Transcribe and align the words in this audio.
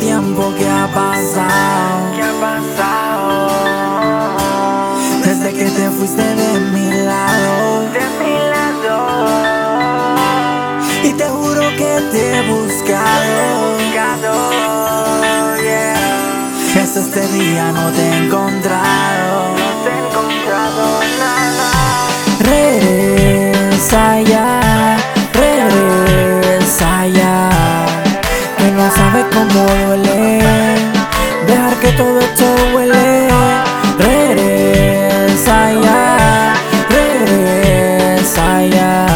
tiempo 0.00 0.52
que 0.58 0.68
ha 0.68 0.88
pasado. 0.92 2.12
¿Qué 2.16 2.22
ha 2.22 2.32
pasado? 2.40 3.50
Desde 5.24 5.52
que 5.52 5.70
te 5.70 5.90
fuiste 5.90 6.22
de 6.22 6.60
mi 6.72 6.90
lado. 7.04 7.82
De 7.92 8.00
mi 8.18 8.34
lado. 8.50 8.96
Y 11.04 11.12
te 11.12 11.24
juro 11.28 11.60
que 11.76 12.00
te 12.10 12.38
he 12.38 12.42
buscado. 12.50 13.78
Buscado, 13.78 14.34
yeah. 15.62 16.82
Hasta 16.82 17.00
este 17.00 17.28
día 17.28 17.70
no 17.70 17.92
te 17.92 18.02
he 18.02 18.16
encontrado. 18.24 19.54
No 19.56 19.70
te 19.84 19.90
he 19.90 19.98
encontrado 19.98 21.00
nada. 21.18 21.79
Dejar 31.50 31.74
que 31.80 31.90
todo 31.92 32.20
esto 32.20 32.44
huele. 32.72 33.28
Regresa 33.98 35.72
ya, 35.72 36.54
regresa 36.88 38.46
ya. 38.76 39.06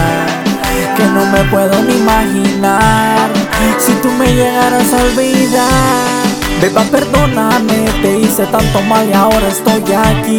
Que 0.96 1.04
no 1.14 1.26
me 1.26 1.44
puedo 1.44 1.80
ni 1.84 1.94
imaginar 1.94 3.30
si 3.78 3.92
tú 4.02 4.10
me 4.18 4.26
llegaras 4.34 4.92
a 4.92 4.96
olvidar. 4.96 6.24
Beba, 6.60 6.82
perdóname, 6.84 7.78
te 8.02 8.18
hice 8.18 8.46
tanto 8.46 8.82
mal 8.82 9.08
y 9.08 9.12
ahora 9.12 9.48
estoy 9.48 9.82
aquí 9.92 10.38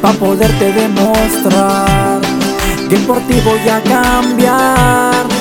Pa' 0.00 0.12
poderte 0.12 0.72
demostrar 0.72 2.20
que 2.88 2.96
por 2.98 3.18
ti 3.26 3.40
voy 3.44 3.68
a 3.68 3.82
cambiar 3.82 5.37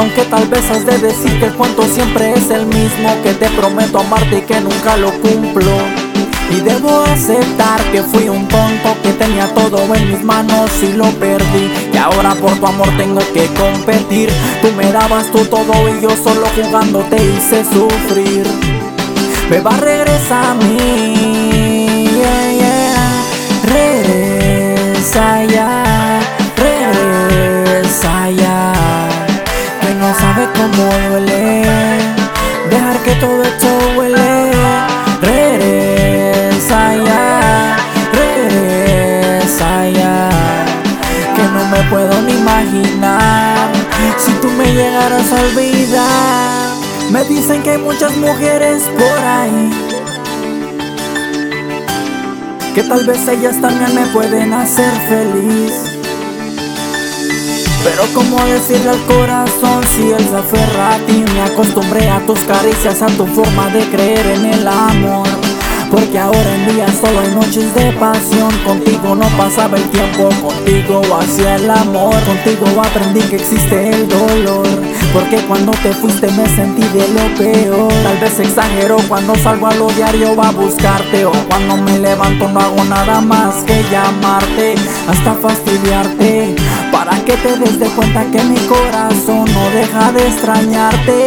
Aunque 0.00 0.22
tal 0.24 0.48
vez 0.48 0.64
has 0.70 0.86
de 0.86 0.96
decir 0.96 1.38
que 1.38 1.44
el 1.44 1.54
cuento 1.56 1.82
siempre 1.82 2.32
es 2.32 2.50
el 2.50 2.64
mismo 2.64 3.14
Que 3.22 3.34
te 3.34 3.50
prometo 3.50 3.98
amarte 3.98 4.38
y 4.38 4.40
que 4.40 4.58
nunca 4.58 4.96
lo 4.96 5.12
cumplo. 5.20 5.72
Y 6.50 6.60
debo 6.60 7.02
aceptar 7.02 7.82
que 7.92 8.02
fui 8.02 8.30
un 8.30 8.48
tonto 8.48 8.96
Que 9.02 9.12
tenía 9.12 9.46
todo 9.54 9.94
en 9.94 10.10
mis 10.10 10.24
manos 10.24 10.70
y 10.82 10.94
lo 10.94 11.04
perdí. 11.24 11.70
Y 11.92 11.96
ahora 11.98 12.34
por 12.34 12.58
tu 12.58 12.66
amor 12.66 12.88
tengo 12.96 13.20
que 13.34 13.46
competir. 13.48 14.30
Tú 14.62 14.68
me 14.74 14.90
dabas 14.90 15.30
tú 15.30 15.44
todo 15.44 15.74
y 15.90 16.00
yo 16.00 16.08
solo 16.16 16.46
jugando 16.56 17.00
te 17.10 17.16
hice 17.22 17.62
sufrir. 17.62 18.46
Beba, 19.50 19.76
regresa 19.76 20.52
a 20.52 20.54
mí 20.54 21.09
cómo 30.60 30.90
duele. 31.08 31.62
Dejar 32.70 32.96
que 33.02 33.14
todo 33.16 33.42
esto 33.42 33.66
huele. 33.96 34.52
Regresa 35.22 36.96
ya, 36.96 37.76
regresa 38.12 39.88
ya. 39.88 40.28
Que 41.34 41.42
no 41.42 41.64
me 41.72 41.82
puedo 41.90 42.22
ni 42.22 42.32
imaginar 42.32 43.70
Si 44.18 44.32
tú 44.42 44.48
me 44.48 44.66
llegaras 44.72 45.32
a 45.32 45.40
olvidar. 45.40 46.70
Me 47.10 47.24
dicen 47.24 47.62
que 47.62 47.70
hay 47.70 47.78
muchas 47.78 48.16
mujeres 48.16 48.82
por 48.98 49.24
ahí. 49.24 49.70
Que 52.74 52.82
tal 52.84 53.04
vez 53.04 53.26
ellas 53.28 53.60
también 53.60 53.94
me 53.94 54.06
pueden 54.12 54.52
hacer 54.54 54.92
feliz. 55.08 55.99
Pero 57.82 58.04
como 58.14 58.44
decirle 58.44 58.90
al 58.90 59.04
corazón 59.06 59.82
si 59.94 60.10
él 60.10 60.26
se 60.28 60.36
aferra 60.36 60.94
a 60.94 60.98
ti. 60.98 61.24
Me 61.34 61.42
acostumbré 61.42 62.08
a 62.08 62.20
tus 62.26 62.40
caricias, 62.40 63.00
a 63.02 63.06
tu 63.06 63.26
forma 63.26 63.68
de 63.68 63.80
creer 63.90 64.26
en 64.26 64.44
el 64.46 64.68
amor. 64.68 65.28
Porque 65.90 66.18
ahora 66.18 66.54
en 66.54 66.74
día 66.74 66.86
solo 66.88 67.20
hay 67.20 67.34
noches 67.34 67.74
de 67.74 67.92
pasión. 67.92 68.50
Contigo 68.64 69.14
no 69.16 69.26
pasaba 69.36 69.76
el 69.76 69.88
tiempo, 69.90 70.28
contigo 70.40 71.02
hacía 71.18 71.56
el 71.56 71.70
amor. 71.70 72.14
Contigo 72.24 72.66
aprendí 72.80 73.20
que 73.22 73.36
existe 73.36 73.88
el 73.88 74.08
dolor. 74.08 74.68
Porque 75.12 75.38
cuando 75.48 75.72
te 75.72 75.92
fuiste 75.94 76.30
me 76.32 76.46
sentí 76.46 76.82
de 76.82 77.08
lo 77.08 77.34
peor. 77.34 77.92
Tal 78.04 78.18
vez 78.18 78.38
exagero 78.38 78.98
cuando 79.08 79.34
salgo 79.36 79.66
a 79.66 79.74
lo 79.74 79.88
diario 79.88 80.40
a 80.40 80.50
buscarte. 80.52 81.24
O 81.24 81.32
cuando 81.48 81.78
me 81.78 81.98
levanto 81.98 82.46
no 82.48 82.60
hago 82.60 82.84
nada 82.84 83.20
más 83.20 83.64
que 83.64 83.82
llamarte 83.90 84.74
Hasta 85.08 85.34
fastidiarte 85.34 86.54
Para 86.92 87.16
que 87.24 87.36
te 87.36 87.56
des 87.56 87.78
de 87.78 87.86
cuenta 87.90 88.24
que 88.32 88.42
mi 88.42 88.56
corazón 88.66 89.44
no 89.52 89.70
deja 89.70 90.12
de 90.12 90.26
extrañarte. 90.26 91.26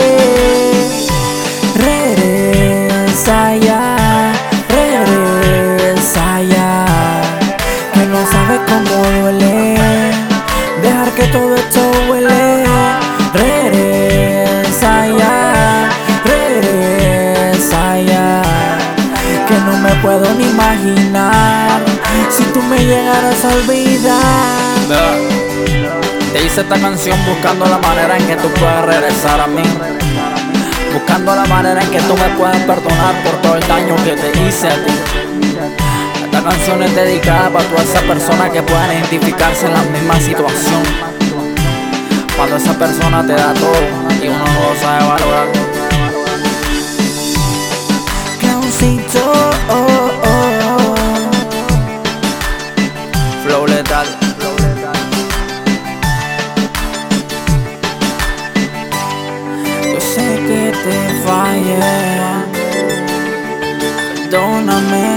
Regresa 1.75 3.55
ya, 3.57 4.33
regresa 4.69 6.41
ya. 6.41 6.85
Que 7.93 8.05
no 8.05 8.25
sabes 8.31 8.59
cómo 8.67 9.21
duele 9.21 9.77
Dejar 10.81 11.11
que 11.11 11.23
todo 11.27 11.55
esto 11.55 11.79
huele. 12.09 12.65
Regresa 13.33 15.07
ya, 15.07 15.89
regresa 16.25 17.99
ya. 18.01 18.41
Que 19.47 19.55
no 19.65 19.77
me 19.77 19.95
puedo 20.01 20.33
ni 20.35 20.45
imaginar 20.45 21.81
Si 22.29 22.43
tú 22.53 22.61
me 22.63 22.77
llegaras 22.83 23.45
a 23.45 23.47
olvidar 23.49 25.42
Te 26.33 26.43
hice 26.43 26.61
esta 26.61 26.79
canción 26.79 27.17
buscando 27.27 27.63
la 27.67 27.77
manera 27.77 28.17
en 28.17 28.25
que 28.25 28.35
tú 28.37 28.49
puedas 28.59 28.83
regresar 28.85 29.39
a 29.39 29.45
mí. 29.45 29.61
Buscando 30.91 31.35
la 31.35 31.45
manera 31.45 31.83
en 31.83 31.91
que 31.91 31.99
tú 32.01 32.15
me 32.17 32.27
puedas 32.35 32.57
perdonar 32.63 33.23
por 33.23 33.33
todo 33.43 33.55
el 33.55 33.67
daño 33.67 33.95
que 33.97 34.13
te 34.13 34.31
hice 34.41 34.67
a 34.67 34.73
ti. 34.83 34.93
Esta 36.25 36.41
canción 36.41 36.81
es 36.81 36.95
dedicada 36.95 37.51
para 37.51 37.69
toda 37.69 37.83
esa 37.83 38.01
persona 38.01 38.49
que 38.49 38.63
pueda 38.63 38.95
identificarse 38.95 39.67
en 39.67 39.73
la 39.73 39.83
misma 39.83 40.19
situación. 40.19 40.81
Cuando 42.35 42.55
esa 42.55 42.73
persona 42.79 43.23
te 43.27 43.33
da 43.33 43.53
todo 43.53 43.79
y 44.19 44.27
uno 44.27 44.39
no 44.39 44.75
sabe 44.81 45.07
valorar. 45.07 45.47
Oh, 49.15 49.51
oh, 49.69 50.11
oh. 50.25 50.95
Flow 53.43 53.67
letal. 53.67 54.22
Te 60.83 60.97
fallé 61.23 61.79
Perdóname 64.31 65.12